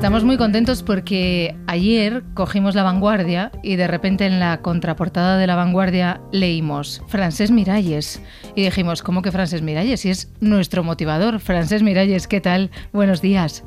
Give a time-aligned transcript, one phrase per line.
[0.00, 5.46] Estamos muy contentos porque ayer cogimos la vanguardia y de repente en la contraportada de
[5.46, 8.22] la vanguardia leímos Francés Miralles
[8.54, 10.04] y dijimos, ¿cómo que Francés Miralles?
[10.06, 11.38] Y es nuestro motivador.
[11.38, 12.70] Francés Miralles, ¿qué tal?
[12.92, 13.62] Buenos días.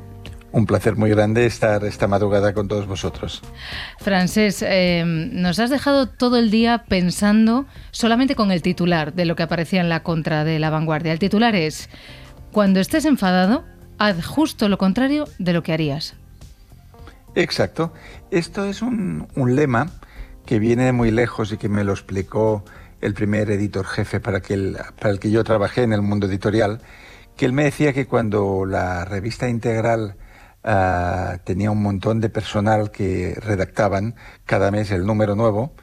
[0.54, 3.42] Un placer muy grande estar esta madrugada con todos vosotros.
[3.98, 9.34] Francés, eh, nos has dejado todo el día pensando solamente con el titular de lo
[9.34, 11.10] que aparecía en la contra de la vanguardia.
[11.10, 11.90] El titular es,
[12.52, 13.64] cuando estés enfadado,
[13.98, 16.14] haz justo lo contrario de lo que harías.
[17.34, 17.92] Exacto.
[18.30, 19.90] Esto es un, lema
[20.46, 22.64] que viene de muy lejos y que me lo explicó
[23.00, 26.80] el primer editor jefe para, que para el que yo trabajé en el mundo editorial,
[27.36, 30.14] que él me decía que cuando la revista integral
[30.64, 34.14] ah, tenía un montón de personal que redactaban
[34.46, 35.74] cada mes el número nuevo,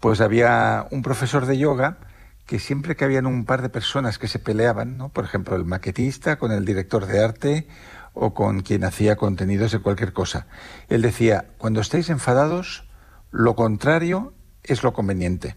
[0.00, 1.98] pues había un profesor de yoga
[2.46, 5.10] que siempre que habían un par de personas que se peleaban, ¿no?
[5.10, 7.68] por ejemplo el maquetista con el director de arte
[8.12, 10.46] o con quien hacía contenidos de cualquier cosa.
[10.88, 12.88] Él decía, cuando estéis enfadados,
[13.30, 14.34] lo contrario
[14.64, 15.56] es lo conveniente.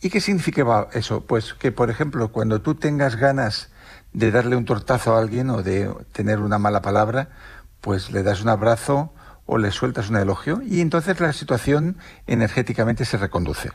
[0.00, 1.26] ¿Y qué significaba eso?
[1.26, 3.70] Pues que, por ejemplo, cuando tú tengas ganas
[4.12, 7.30] de darle un tortazo a alguien o de tener una mala palabra,
[7.80, 9.12] pues le das un abrazo
[9.46, 11.96] o le sueltas un elogio y entonces la situación
[12.26, 13.70] energéticamente se reconduce.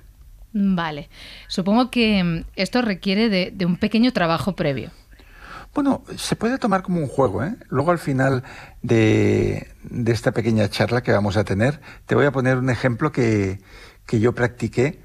[0.53, 1.09] Vale.
[1.47, 4.91] Supongo que mm, esto requiere de, de un pequeño trabajo previo.
[5.73, 7.43] Bueno, se puede tomar como un juego.
[7.43, 7.55] ¿eh?
[7.69, 8.43] Luego al final
[8.81, 9.69] de,
[10.07, 13.61] esta pequeña charla que vamos a tener, te voy a poner un ejemplo que,
[14.05, 14.99] que yo practiqué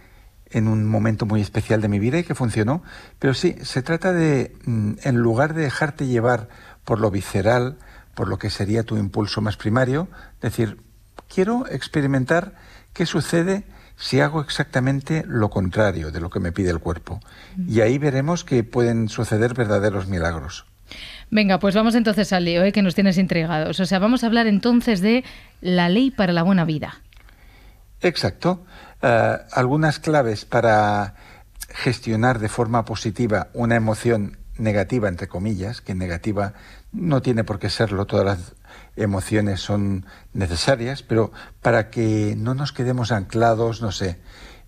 [0.51, 2.83] en un momento muy especial de mi vida y que funcionó.
[3.21, 6.49] Pero sí, se trata de, mm, en lugar de dejarte llevar
[6.85, 7.79] por lo visceral,
[8.17, 10.09] por lo que sería tu impulso más primario,
[10.41, 10.79] decir,
[11.33, 12.55] quiero experimentar
[12.95, 13.65] qué sucede
[13.97, 17.21] si hago exactamente lo contrario de lo que me pide el cuerpo.
[17.69, 20.65] Y ahí veremos que pueden suceder verdaderos milagros.
[21.31, 22.73] Venga, pues vamos entonces al lío, ¿eh?
[22.73, 23.79] que nos tienes intrigados.
[23.81, 25.23] O sea, vamos a hablar entonces de
[25.61, 27.03] la ley para la buena vida.
[28.01, 28.65] Exacto.
[29.03, 31.15] Eh, algunas claves para
[31.69, 36.55] gestionar de forma positiva una emoción negativa, entre comillas, que negativa
[36.93, 38.55] no tiene por qué serlo, todas las
[38.97, 44.19] emociones son necesarias, pero para que no nos quedemos anclados, no sé,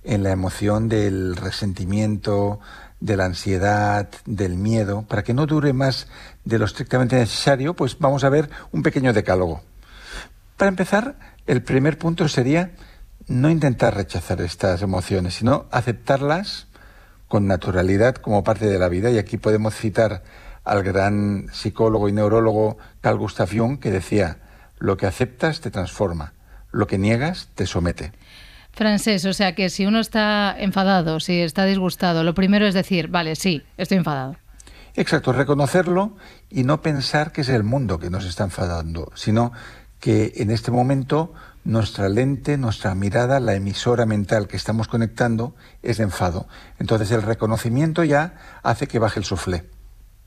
[0.05, 2.61] en la emoción del resentimiento,
[3.01, 6.09] de la ansiedad, del miedo, para que no dure más
[6.45, 9.63] de lo estrictamente necesario, pues vamos a ver un pequeño decálogo.
[10.57, 11.17] Para empezar,
[11.47, 12.73] el primer punto sería
[13.27, 16.68] no intentar rechazar estas emociones, sino aceptarlas
[17.29, 19.11] con naturalidad como parte de la vida.
[19.11, 20.23] Y aquí podemos citar
[20.65, 24.39] al gran psicólogo y neurólogo Carl Gustav Jung, que decía,
[24.79, 26.33] lo que aceptas te transforma,
[26.73, 28.13] lo que niegas te somete.
[28.73, 33.09] Francés, o sea que si uno está enfadado, si está disgustado, lo primero es decir,
[33.09, 34.37] vale, sí, estoy enfadado.
[34.95, 36.17] Exacto, reconocerlo
[36.51, 39.53] y no pensar que es el mundo que nos está enfadando, sino
[40.01, 41.33] que en este momento
[41.65, 46.49] nuestra lente, nuestra mirada, la emisora mental que estamos conectando es de enfado.
[46.79, 49.65] Entonces el reconocimiento ya hace que baje el suflé.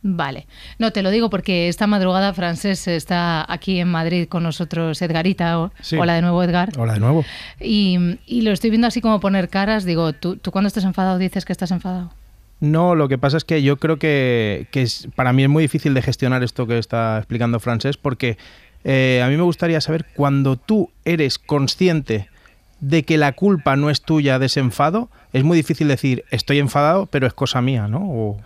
[0.03, 0.47] Vale.
[0.79, 5.69] No, te lo digo porque esta madrugada Francés está aquí en Madrid con nosotros Edgarita.
[5.99, 6.71] Hola de nuevo, Edgar.
[6.77, 7.23] Hola de nuevo.
[7.59, 9.85] Y, lo estoy viendo así como poner caras.
[9.85, 12.11] Digo, ¿tú, ¿tú cuando estás enfadado dices que estás enfadado?
[12.61, 14.67] No, lo que pasa es que yo creo que,
[15.15, 18.37] para mí es muy difícil de gestionar esto que está explicando Francés porque
[18.83, 22.29] eh, a mí me gustaría saber cuando tú eres consciente
[22.79, 26.59] de que la culpa no es tuya de ese enfado, es muy difícil decir estoy
[26.59, 28.37] enfadado, pero es cosa mía, ¿no?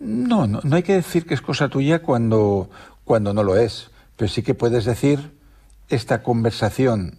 [0.00, 2.70] No, no, no hay que decir que es cosa tuya cuando,
[3.04, 5.32] cuando no lo es, pero sí que puedes decir,
[5.88, 7.18] esta conversación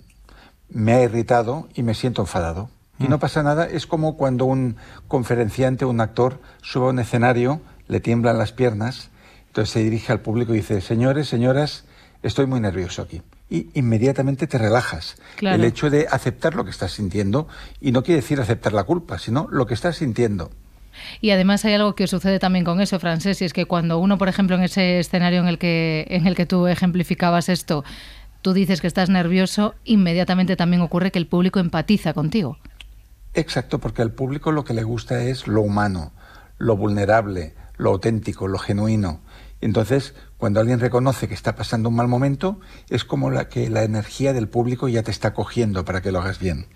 [0.69, 2.69] me ha irritado y me siento enfadado.
[2.99, 3.19] Y no mm.
[3.19, 4.77] pasa nada, es como cuando un
[5.07, 9.09] conferenciante, un actor, sube a un escenario, le tiemblan las piernas,
[9.47, 11.85] entonces se dirige al público y dice, señores, señoras,
[12.27, 13.21] estoy muy nervioso aquí.
[13.49, 15.17] Y inmediatamente te relajas.
[15.41, 17.47] El hecho de aceptar lo que estás sintiendo,
[17.79, 20.51] y no quiere decir aceptar la culpa, sino lo que estás sintiendo.
[21.21, 24.17] Y además hay algo que sucede también con eso, Francés, y es que cuando uno,
[24.17, 27.83] por ejemplo, en ese escenario en el que, en el que tú ejemplificabas esto,
[28.41, 32.57] tú dices que estás nervioso, inmediatamente también ocurre que el público empatiza contigo.
[33.33, 36.13] Exacto, porque al público lo que le gusta es lo humano,
[36.57, 39.19] lo vulnerable, lo auténtico, lo genuino.
[39.65, 42.59] Entonces, cuando alguien reconoce que está pasando un mal momento,
[42.91, 46.21] es como la que la energía del público ya te está cogiendo para que lo
[46.21, 46.67] hagas bien.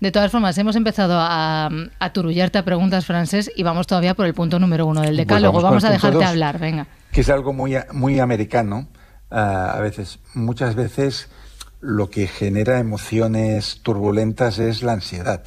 [0.00, 1.70] De todas formas, hemos empezado a,
[2.00, 5.18] a turullarte a preguntas francés y vamos todavía por el punto número uno del pues
[5.18, 5.62] decálogo.
[5.62, 6.88] vamos, a dejarte hablar, venga.
[7.12, 8.88] Que es algo muy, muy americano.
[9.30, 11.28] Ah, a veces, muchas veces
[11.80, 15.44] lo que genera emociones turbulentas es la ansiedad.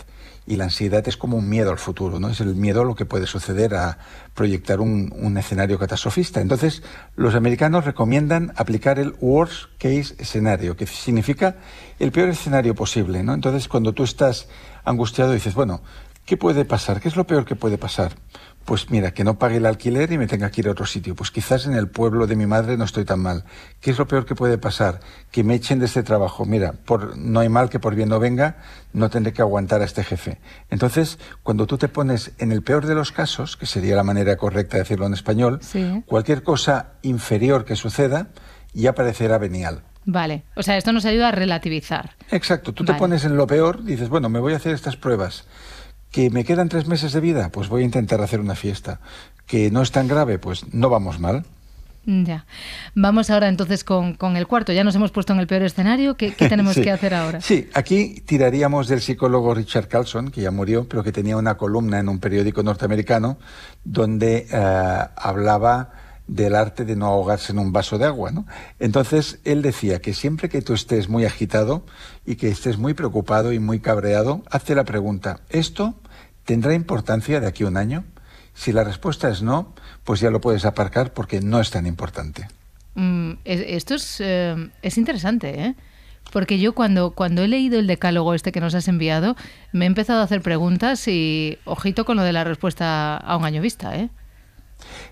[0.49, 2.29] Y la ansiedad es como un miedo al futuro, ¿no?
[2.29, 3.99] Es el miedo a lo que puede suceder a
[4.33, 6.41] proyectar un, escenario catastrofista.
[6.41, 6.81] Entonces,
[7.15, 11.57] los americanos recomiendan aplicar el worst case escenario, que significa
[11.99, 13.35] el peor escenario posible, ¿no?
[13.35, 14.47] Entonces, cuando tú estás
[14.83, 15.83] angustiado, dices, bueno,
[16.25, 16.99] ¿qué puede pasar?
[16.99, 18.13] ¿Qué es lo peor que puede pasar?
[18.65, 21.15] Pues mira, que no pague el alquiler y me tenga que ir a otro sitio.
[21.15, 23.43] Pues quizás en el pueblo de mi madre no estoy tan mal.
[23.81, 24.99] ¿Qué es lo peor que puede pasar?
[25.31, 26.45] Que me echen de este trabajo.
[26.45, 28.57] Mira, por, no hay mal que por bien no venga,
[28.93, 30.39] no tendré que aguantar a este jefe.
[30.69, 34.35] Entonces, cuando tú te pones en el peor de los casos, que sería la manera
[34.37, 35.59] correcta de decirlo en español,
[36.05, 38.27] cualquier cosa inferior que suceda
[38.73, 39.81] ya parecerá venial.
[40.05, 42.15] Vale, o sea, esto nos ayuda a relativizar.
[42.31, 45.45] Exacto, tú te pones en lo peor, dices, bueno, me voy a hacer estas pruebas
[46.11, 47.49] ¿Que me quedan tres meses de vida?
[47.49, 48.99] Pues voy a intentar hacer una fiesta.
[49.45, 50.39] ¿Que no es tan grave?
[50.39, 51.45] Pues no vamos mal.
[52.05, 52.45] Ya.
[52.95, 54.73] Vamos ahora entonces con, el cuarto.
[54.73, 56.15] Ya nos hemos puesto en el peor escenario.
[56.15, 57.41] ¿Qué, tenemos que hacer ahora?
[57.41, 61.99] Sí, aquí tiraríamos del psicólogo Richard Carlson, que ya murió, pero que tenía una columna
[61.99, 63.37] en un periódico norteamericano
[63.83, 65.91] donde eh, hablaba
[66.29, 68.31] del arte de no ahogarse en un vaso de agua.
[68.31, 68.45] ¿no?
[68.79, 71.83] Entonces, él decía que siempre que tú estés muy agitado
[72.25, 75.95] y que estés muy preocupado y muy cabreado, hazte la pregunta, ¿esto
[76.45, 78.05] tendrá importancia de aquí a un año?
[78.53, 79.73] Si la respuesta es no,
[80.03, 82.47] pues ya lo puedes aparcar porque no es tan importante.
[82.95, 85.75] Mm, esto es, eh, es interesante, ¿eh?
[86.31, 89.35] Porque yo cuando, cuando he leído el decálogo este que nos has enviado,
[89.71, 93.45] me he empezado a hacer preguntas y ojito con lo de la respuesta a un
[93.45, 94.09] año vista, ¿eh?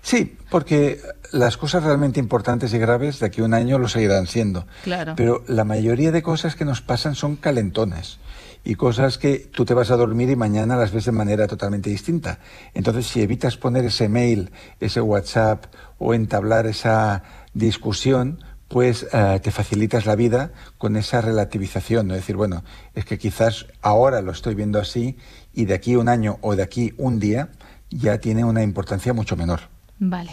[0.02, 1.00] Sí, porque
[1.32, 4.66] las cosas realmente importantes y graves de aquí a un año lo seguirán siendo.
[4.84, 5.14] Claro.
[5.16, 8.18] Pero la mayoría de cosas que nos pasan son calentones
[8.64, 11.90] y cosas que tú te vas a dormir y mañana las ves de manera totalmente
[11.90, 12.38] distinta.
[12.74, 14.50] Entonces, si evitas poner ese mail,
[14.80, 15.66] ese WhatsApp
[15.98, 17.22] o entablar esa
[17.54, 22.14] discusión, pues eh, te facilitas la vida con esa relativización, ¿no?
[22.14, 22.62] decir, bueno,
[22.94, 25.16] es que quizás ahora lo estoy viendo así
[25.54, 27.48] y de aquí un año o de aquí un día
[27.90, 29.60] ya tiene una importancia mucho menor.
[29.98, 30.30] Vale.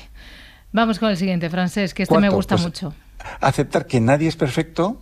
[0.72, 2.94] Vamos con el siguiente, francés, que este me gusta pues mucho.
[3.40, 5.02] Aceptar que nadie es perfecto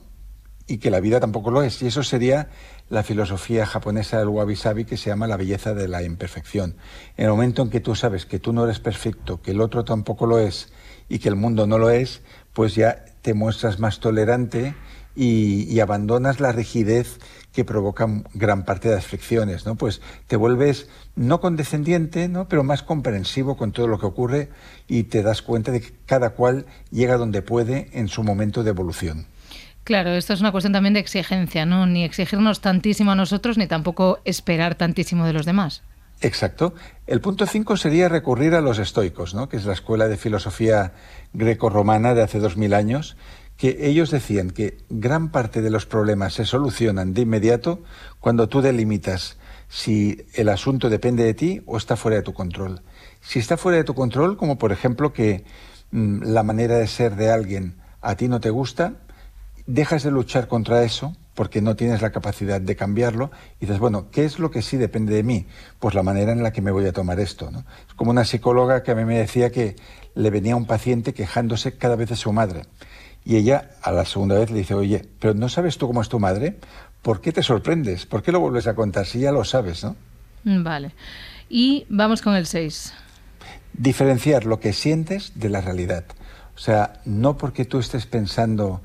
[0.68, 1.82] y que la vida tampoco lo es.
[1.82, 2.50] Y eso sería
[2.90, 6.76] la filosofía japonesa del wabi-sabi que se llama la belleza de la imperfección.
[7.18, 9.84] En el momento en que tú sabes que tú no eres perfecto, que el otro
[9.84, 10.72] tampoco lo es
[11.10, 12.22] y que el mundo no lo es,
[12.54, 14.76] pues ya te muestras más tolerante
[15.16, 17.20] y, y abandonas la rigidez
[17.54, 19.76] que provocan gran parte de las fricciones, ¿no?
[19.76, 22.48] Pues te vuelves no condescendiente, ¿no?
[22.48, 24.50] Pero más comprensivo con todo lo que ocurre
[24.88, 28.72] y te das cuenta de que cada cual llega donde puede en su momento de
[28.72, 29.28] evolución.
[29.84, 31.86] Claro, esto es una cuestión también de exigencia, ¿no?
[31.86, 35.84] Ni exigirnos tantísimo a nosotros ni tampoco esperar tantísimo de los demás.
[36.22, 36.74] Exacto.
[37.06, 39.50] El punto 5 sería recurrir a los estoicos, ¿no?
[39.50, 40.94] que es la escuela de filosofía
[41.34, 43.18] greco-romana de hace dos mil años,
[43.58, 47.84] que ellos decían que gran parte de los problemas se solucionan de inmediato
[48.20, 49.38] cuando tú delimitas
[49.70, 52.82] si el asunto depende de ti o está fuera de tu control.
[53.22, 55.46] Si está fuera de tu control, como por ejemplo que
[55.92, 58.94] mm, la manera de ser de alguien a ti no te gusta,
[59.66, 64.12] dejas de luchar contra eso porque no tienes la capacidad de cambiarlo y dices, bueno,
[64.12, 65.48] ¿qué es lo que sí depende de mí?
[65.80, 67.50] Pues la manera en la que me voy a tomar esto.
[67.88, 69.76] Es como una psicóloga que a mí me decía que
[70.16, 72.64] le venía un paciente quejándose cada vez de su madre.
[73.26, 76.10] Y ella a la segunda vez le dice, oye, pero ¿no sabes tú cómo es
[76.10, 76.58] tu madre?
[77.02, 78.06] ¿Por qué te sorprendes?
[78.06, 79.96] ¿Por qué lo vuelves a contar si ya lo sabes, no?
[80.44, 80.92] Mm, vale.
[81.50, 82.94] Y vamos con el 6.
[83.74, 86.06] Diferenciar lo que sientes de la realidad.
[86.56, 88.82] O sea, no porque tú estés pensando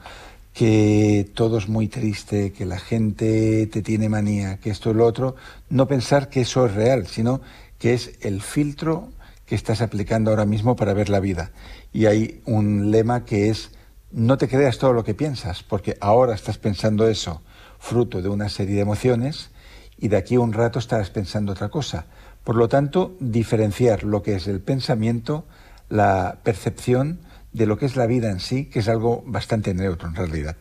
[0.55, 5.07] que todo es muy triste, que la gente te tiene manía, que esto y lo
[5.07, 5.37] otro,
[5.69, 7.41] no pensar que eso es real, sino
[7.79, 9.11] que es el filtro
[9.47, 11.53] que estás aplicando ahora mismo para ver la vida.
[11.93, 13.71] Y hay un lema que es
[14.11, 17.43] no te creas todo lo que piensas, porque ahora estás pensando eso,
[17.79, 19.50] fruto de una serie de emociones,
[19.99, 22.07] y de aquí a un rato estarás pensando otra cosa.
[22.45, 25.47] Por lo tanto, diferenciar lo que es el pensamiento,
[25.88, 27.21] la percepción,
[27.53, 30.57] de lo que es la vida en sí, que es algo bastante neutro en realidad.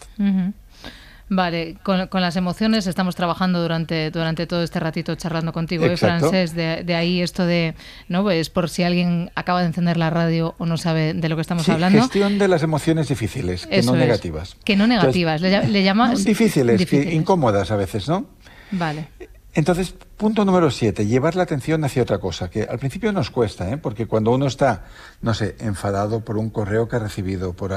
[1.30, 6.56] Vale, con, las emociones estamos trabajando durante, durante todo este ratito charlando contigo, ¿eh, francés?
[6.56, 7.76] De, ahí esto de,
[8.08, 8.24] ¿no?
[8.24, 11.42] Pues por si alguien acaba de encender la radio o no sabe de lo que
[11.42, 12.02] estamos hablando.
[12.02, 14.56] Gestión de las emociones difíciles, que no negativas.
[14.64, 16.24] Que no negativas, le, llamas.
[16.24, 17.14] Difíciles, difíciles.
[17.14, 18.28] incómodas a veces, ¿no?
[18.72, 19.10] Vale.
[19.58, 23.72] Entonces, punto número siete, llevar la atención hacia otra cosa, que al principio nos cuesta,
[23.72, 23.78] ¿eh?
[23.78, 24.86] porque cuando uno está,
[25.24, 27.74] no sé, enfadado por un correo que ha recibido, por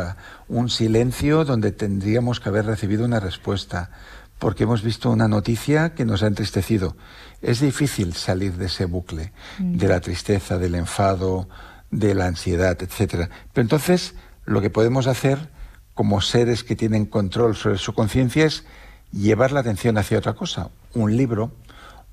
[0.48, 3.92] un silencio donde tendríamos que haber recibido una respuesta,
[4.38, 6.98] porque hemos visto una noticia que nos ha entristecido,
[7.40, 9.78] es difícil salir de ese bucle, mm.
[9.78, 11.48] de la tristeza, del enfado,
[11.90, 13.30] de la ansiedad, etcétera.
[13.54, 15.48] Pero entonces, lo que podemos hacer
[15.94, 18.66] como seres que tienen control sobre su conciencia es
[19.12, 21.52] llevar la atención hacia otra cosa, un libro,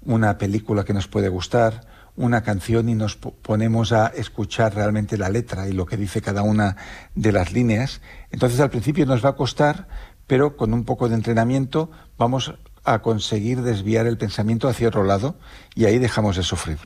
[0.08, 1.82] una película que nos puede gustar,
[2.16, 6.42] una canción y nos ponemos a escuchar realmente la letra y lo que dice cada
[6.42, 6.78] una
[7.14, 8.02] de las líneas.
[8.32, 9.88] Entonces al principio nos va a costar,
[10.26, 12.56] pero con un poco de entrenamiento vamos
[12.88, 15.36] a conseguir desviar el pensamiento hacia otro lado
[15.76, 16.78] y ahí dejamos de sufrir.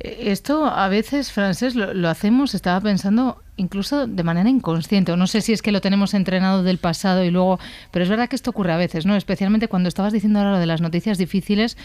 [0.00, 5.26] Eh, esto a veces, Francés, lo, hacemos, estaba pensando, incluso de manera inconsciente, o no
[5.26, 7.60] sé si es que lo tenemos entrenado del pasado y luego,
[7.90, 9.14] pero es verdad que esto ocurre a veces, ¿no?
[9.14, 11.76] Especialmente cuando estabas diciendo ahora lo de las noticias difíciles,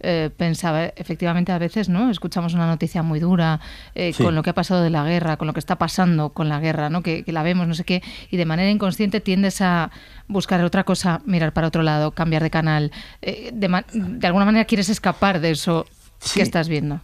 [0.00, 2.10] eh, pensaba, efectivamente, a veces, ¿no?
[2.10, 3.60] Escuchamos una noticia muy dura
[3.94, 6.48] eh, con lo que ha pasado de la guerra, con lo que está pasando con
[6.48, 7.02] la guerra, ¿no?
[7.02, 9.90] Que, la vemos, no sé qué, y de manera inconsciente tiendes a
[10.28, 12.92] buscar otra cosa, mirar para otro lado, cambiar de canal.
[13.22, 15.86] Eh, de, alguna manera quieres escapar de eso
[16.34, 17.00] que estás viendo.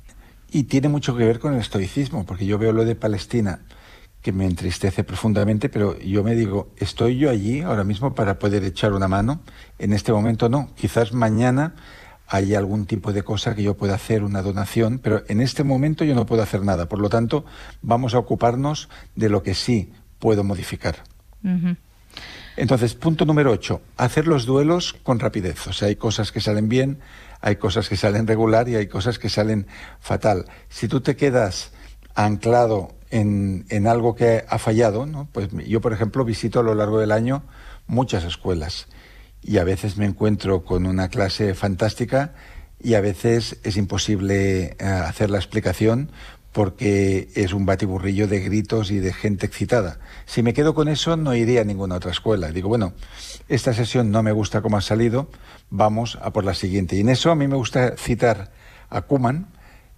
[0.51, 3.61] Y tiene mucho que ver con el estoicismo, porque yo veo lo de Palestina
[4.21, 8.63] que me entristece profundamente, pero yo me digo, ¿estoy yo allí ahora mismo para poder
[8.65, 9.41] echar una mano?
[9.79, 11.75] En este momento no, quizás mañana
[12.33, 16.03] hay algún tipo de cosa que yo pueda hacer, una donación, pero en este momento
[16.03, 16.89] yo no puedo hacer nada.
[16.89, 17.45] Por lo tanto,
[17.83, 20.97] vamos a ocuparnos de lo que sí puedo modificar.
[22.57, 25.67] Entonces, punto número 8, hacer los duelos con rapidez.
[25.67, 27.01] O sea, hay cosas que salen bien,
[27.43, 29.67] hay cosas que salen regular y hay cosas que salen
[30.01, 30.47] fatal.
[30.71, 31.73] Si tú te quedas
[32.15, 35.29] anclado en, en algo que ha fallado, ¿no?
[35.33, 37.43] pues yo, por ejemplo, visito a lo largo del año
[37.87, 38.87] muchas escuelas
[39.43, 42.35] y a veces me encuentro con una clase fantástica
[42.81, 46.11] y a veces es imposible eh, hacer la explicación
[46.53, 49.99] porque es un batiburrillo de gritos y de gente excitada.
[50.27, 52.53] Si me quedo con eso, no iría a ninguna otra escuela.
[52.53, 52.93] Digo, bueno,
[53.49, 55.31] esta sesión no me gusta cómo ha salido,
[55.71, 56.97] vamos a por la siguiente.
[56.97, 58.53] Y en eso a mí me gusta citar
[58.91, 59.47] a Kuman,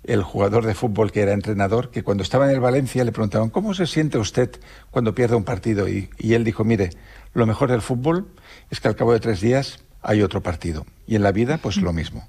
[0.04, 3.50] el jugador de fútbol que era entrenador, que cuando estaba en el Valencia le preguntaban,
[3.50, 4.50] ¿cómo se siente usted
[4.92, 5.88] cuando pierde un partido?
[5.88, 6.90] Y, y él dijo, mire,
[7.32, 8.28] lo mejor del fútbol
[8.74, 10.84] es que al cabo de tres días hay otro partido.
[11.06, 12.26] Y en la vida, pues lo mismo.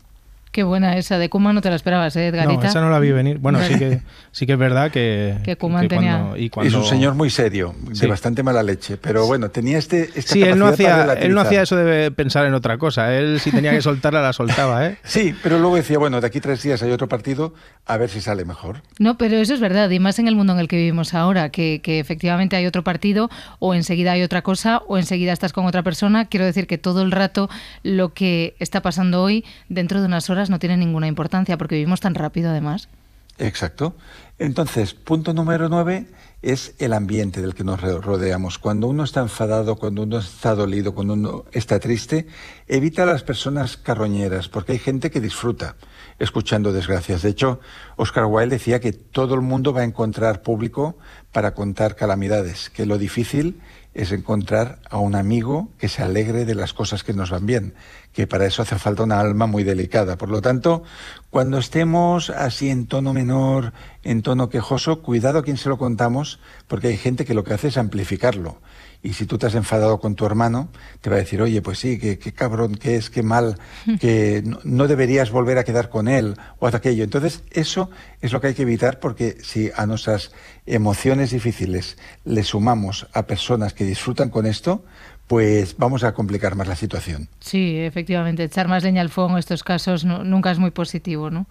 [0.56, 2.62] Qué buena esa de Kuma, no te la esperabas, ¿eh, Edgarita?
[2.62, 3.40] No, esa no la vi venir.
[3.40, 4.00] Bueno, sí que,
[4.32, 5.36] sí que es verdad que...
[5.44, 6.30] Que Kuma tenía...
[6.38, 10.34] y Es un señor muy serio, de bastante mala leche, pero bueno, tenía este, esta
[10.34, 13.14] sí, él no, hacía, él no hacía eso de pensar en otra cosa.
[13.14, 14.98] Él si tenía que soltarla, la soltaba, ¿eh?
[15.04, 17.54] Sí, pero luego decía, bueno, de aquí tres días hay otro partido,
[17.86, 18.82] a ver si sale mejor.
[18.98, 21.50] No, pero eso es verdad, y más en el mundo en el que vivimos ahora,
[21.50, 25.66] que, que efectivamente hay otro partido, o enseguida hay otra cosa, o enseguida estás con
[25.66, 26.30] otra persona.
[26.30, 27.50] Quiero decir que todo el rato
[27.84, 32.00] lo que está pasando hoy, dentro de unas horas, no tiene ninguna importancia porque vivimos
[32.00, 32.90] tan rápido además.
[33.38, 33.96] Exacto.
[34.40, 36.08] Entonces, punto número nueve
[36.42, 38.60] es el ambiente del que nos rodeamos.
[38.60, 42.28] Cuando uno está enfadado, cuando uno está dolido, cuando uno está triste,
[42.68, 45.76] evita a las personas carroñeras, porque hay gente que disfruta
[46.20, 47.24] escuchando desgracias.
[47.24, 47.60] De hecho,
[47.98, 50.98] Oscar Wilde decía que todo el mundo va a encontrar público
[51.32, 53.60] para contar calamidades, que lo difícil
[53.96, 57.74] es encontrar a un amigo que se alegre de las cosas que nos van bien,
[58.12, 60.18] que para eso hace falta una alma muy delicada.
[60.18, 60.84] Por lo tanto,
[61.30, 63.72] cuando estemos así en tono menor,
[64.04, 67.54] en tono quejoso, cuidado a quien se lo contamos, porque hay gente que lo que
[67.54, 68.60] hace es amplificarlo.
[69.06, 70.70] Y si tú te has enfadado con tu hermano,
[71.00, 73.60] te va a decir, oye, pues sí, qué, cabrón que es, qué mal,
[74.00, 77.04] que no, deberías volver a quedar con él o haz aquello.
[77.04, 80.32] Entonces, eso es lo que hay que evitar porque si a nuestras
[80.66, 84.84] emociones difíciles le sumamos a personas que disfrutan con esto,
[85.28, 87.30] pues vamos a complicar más la situación.
[87.40, 91.46] Sí, efectivamente, echar más leña al fuego en estos casos nunca es muy positivo, ¿no?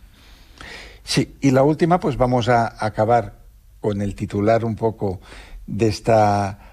[1.05, 3.45] Sí, y la última, pues vamos a acabar
[3.79, 5.21] con el titular un poco
[5.69, 6.64] de esta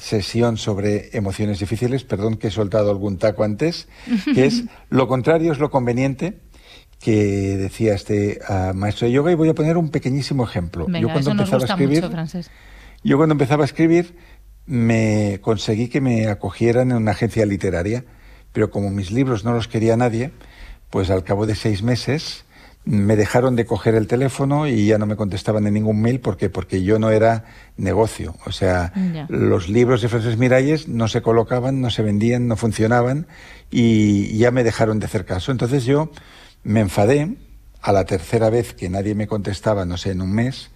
[0.00, 3.88] sesión sobre emociones difíciles, perdón que he soltado algún taco antes,
[4.34, 6.40] que es lo contrario es lo conveniente,
[6.98, 10.86] que decía este ah, maestro de yoga, y voy a poner un pequeñísimo ejemplo.
[10.88, 12.08] yo cuando empezaba a escribir,
[13.04, 14.16] yo cuando empezaba a escribir,
[14.66, 18.04] me conseguí que me acogieran en una agencia literaria,
[18.52, 20.32] pero como mis libros no los quería nadie,
[20.90, 22.45] pues al cabo de seis meses
[22.86, 26.20] me dejaron de coger el teléfono y ya no me contestaban en ningún mail.
[26.20, 27.44] Porque porque yo no era
[27.76, 28.92] negocio, o sea,
[29.28, 33.26] los libros de Frances Miralles no se colocaban, no se vendían, no funcionaban
[33.70, 35.52] y ya me dejaron de hacer caso.
[35.52, 36.10] Entonces yo
[36.62, 37.36] me enfadé
[37.82, 40.70] a la tercera vez que nadie me contestaba, no sé, en un mes,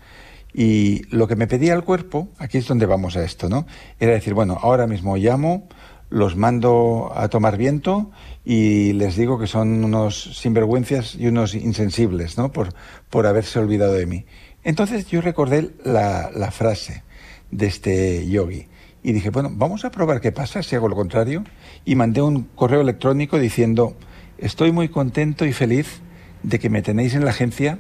[0.52, 3.66] y lo que me pedía el cuerpo, aquí es donde vamos a esto, ¿no?
[3.98, 5.68] Era decir, bueno, ahora mismo llamo,
[6.10, 8.10] los mando a tomar viento
[8.44, 12.52] y les digo que son unos sinvergüenzas y unos insensibles, ¿no?
[12.52, 12.74] Por,
[13.08, 14.26] por haberse olvidado de mí.
[14.64, 17.04] Entonces yo recordé la, la frase
[17.50, 18.66] de este yogi
[19.02, 21.44] y dije, bueno, vamos a probar qué pasa si hago lo contrario.
[21.84, 23.96] Y mandé un correo electrónico diciendo,
[24.36, 26.00] estoy muy contento y feliz
[26.42, 27.78] de que me tenéis en la agencia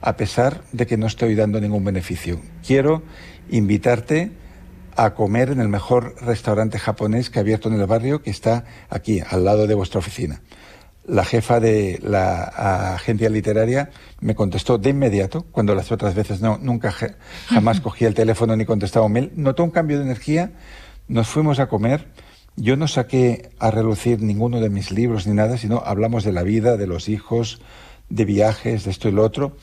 [0.00, 2.40] a pesar de que no estoy dando ningún beneficio.
[2.66, 3.02] Quiero
[3.50, 4.32] invitarte
[4.96, 8.64] a comer en el mejor restaurante japonés que ha abierto en el barrio, que está
[8.88, 10.42] aquí, al lado de vuestra oficina.
[11.04, 16.58] La jefa de la agencia literaria me contestó de inmediato, cuando las otras veces no,
[16.58, 16.94] nunca
[17.46, 19.32] jamás cogía el teléfono ni contestaba un mail.
[19.34, 20.52] Notó un cambio de energía,
[21.08, 22.08] nos fuimos a comer.
[22.54, 26.42] Yo no saqué a relucir ninguno de mis libros ni nada, sino hablamos de la
[26.42, 27.60] vida, de los hijos,
[28.08, 29.56] de viajes, de esto y lo otro.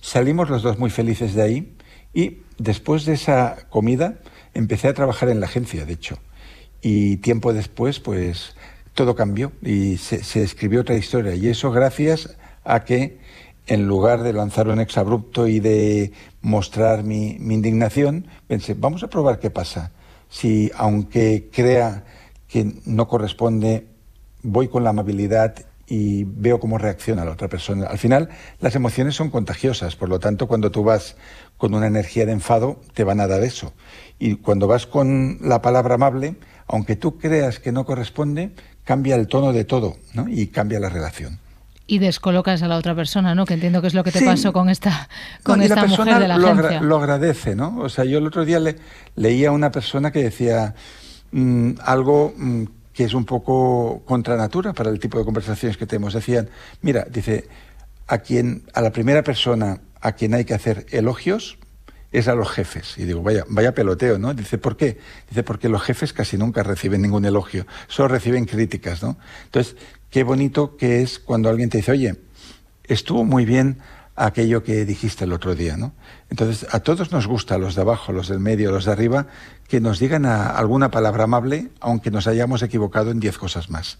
[0.00, 1.76] Salimos los dos muy felices de ahí
[2.14, 4.18] y después de esa comida
[4.56, 6.18] empecé a trabajar en la agencia, de hecho.
[6.82, 8.54] Y tiempo después, pues
[8.94, 11.34] todo cambió y se, escribió otra historia.
[11.34, 13.18] Y eso gracias a que,
[13.66, 19.08] en lugar de lanzar un exabrupto y de mostrar mi, mi indignación, pensé, vamos a
[19.08, 19.92] probar qué pasa.
[20.28, 22.04] Si, aunque crea
[22.48, 23.86] que no corresponde,
[24.42, 25.54] voy con la amabilidad
[25.88, 27.86] y veo cómo reacciona la otra persona.
[27.86, 28.28] Al final,
[28.60, 31.16] las emociones son contagiosas, por lo tanto, cuando tú vas
[31.56, 33.72] con una energía de enfado, te van a dar eso.
[34.18, 36.36] Y cuando vas con la palabra amable,
[36.66, 38.52] aunque tú creas que no corresponde,
[38.84, 40.28] cambia el tono de todo ¿no?
[40.28, 41.38] y cambia la relación.
[41.88, 43.44] Y descolocas a la otra persona, ¿no?
[43.44, 45.08] Que entiendo que es lo que te pasó con esta,
[45.44, 46.80] con esta mujer de la lo agencia.
[46.80, 47.78] lo agradece, ¿no?
[47.78, 48.76] O sea, yo el otro día le,
[49.14, 50.74] leía a una persona que decía
[51.30, 55.86] mm, algo mm, que es un poco contra natura para el tipo de conversaciones que
[55.86, 56.14] tenemos.
[56.14, 56.48] Decían,
[56.82, 57.46] mira, dice,
[58.08, 61.58] a quien, a la primera persona a quien hay que hacer elogios
[62.12, 62.96] es a los jefes.
[62.96, 64.34] Y digo, vaya, vaya peloteo, ¿no?
[64.34, 64.98] Dice, ¿por qué?
[65.28, 69.18] Dice, porque los jefes casi nunca reciben ningún elogio, solo reciben críticas, ¿no?
[69.46, 69.76] Entonces,
[70.08, 72.14] qué bonito que es cuando alguien te dice, oye,
[72.84, 73.78] estuvo muy bien
[74.16, 75.92] aquello que dijiste el otro día, ¿no?
[76.30, 79.26] Entonces, a todos nos gusta, los de abajo, los del medio, los de arriba,
[79.68, 83.98] que nos digan alguna palabra amable, aunque nos hayamos equivocado en diez cosas más.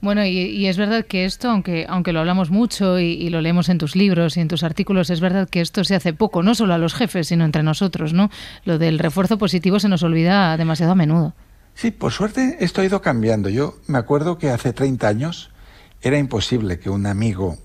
[0.00, 3.78] Bueno, y, es verdad que esto, aunque, aunque lo hablamos mucho y, lo leemos en
[3.78, 6.74] tus libros y en tus artículos, es verdad que esto se hace poco, no solo
[6.74, 8.30] a los jefes, sino entre nosotros, ¿no?
[8.64, 11.34] Lo del refuerzo positivo se nos olvida demasiado a menudo.
[11.74, 13.48] Sí, por suerte esto ha ido cambiando.
[13.48, 15.50] Yo me acuerdo que hace 30 años
[16.00, 17.58] era imposible que un amigo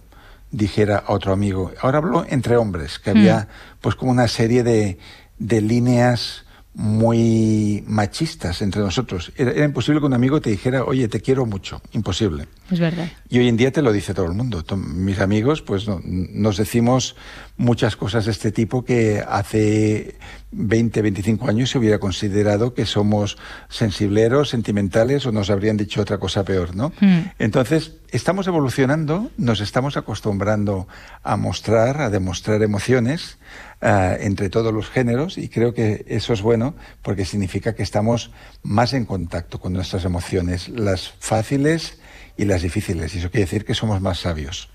[0.53, 1.73] dijera a otro amigo.
[1.81, 3.81] Ahora hablo entre hombres, que había mm.
[3.81, 4.97] pues como una serie de,
[5.39, 9.31] de líneas muy machistas entre nosotros.
[9.35, 11.81] Era, imposible que un amigo te dijera, oye, te quiero mucho.
[11.91, 12.47] Imposible.
[12.71, 13.11] Es verdad.
[13.29, 14.63] Y hoy en día te lo dice todo el mundo.
[14.77, 17.15] Mis amigos, pues nos decimos
[17.57, 20.15] muchas cosas de este tipo que hace
[20.51, 23.37] 20, 25 años se hubiera considerado que somos
[23.69, 26.91] sensibleros, sentimentales o nos habrían dicho otra cosa peor, ¿no?
[26.99, 27.21] Hmm.
[27.37, 30.87] Entonces, estamos evolucionando, nos estamos acostumbrando
[31.21, 33.37] a mostrar, a demostrar emociones
[33.81, 38.31] eh, entre todos los géneros y creo que eso es bueno porque significa que estamos
[38.63, 41.99] más en contacto con nuestras emociones, las fáciles
[42.35, 43.13] y las difíciles.
[43.13, 44.72] Y eso quiere decir que somos más sabios.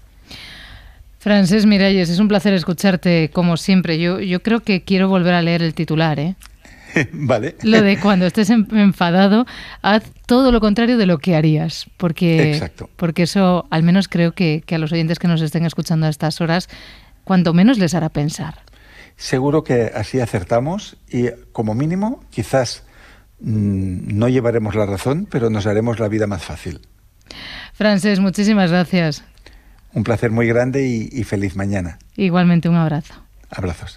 [1.28, 3.98] Francés Miralles, es un placer escucharte como siempre.
[3.98, 6.36] Yo, yo creo que quiero volver a leer el titular, ¿eh?
[7.12, 7.54] vale.
[7.62, 9.44] Lo de cuando estés enfadado,
[9.82, 11.84] haz todo lo contrario de lo que harías.
[11.98, 12.88] Porque, Exacto.
[12.96, 16.40] porque eso, al menos creo que, a los oyentes que nos estén escuchando a estas
[16.40, 16.70] horas,
[17.24, 18.62] cuanto menos les hará pensar.
[19.16, 22.84] Seguro que así acertamos y como mínimo quizás
[23.40, 26.80] mm, no llevaremos la razón, pero nos haremos la vida más fácil.
[27.74, 29.24] Francés, muchísimas gracias.
[29.94, 31.98] Un placer muy grande y, feliz mañana.
[32.16, 33.14] Igualmente, un abrazo.
[33.50, 33.96] Abrazos.